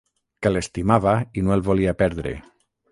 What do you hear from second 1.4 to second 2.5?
i no el volia perdre.